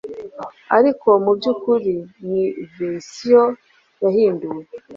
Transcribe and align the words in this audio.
ariko 0.77 1.09
mubyukuri 1.23 1.95
ni 2.29 2.43
verisiyo 2.75 3.43
yahinduwe 4.03 4.61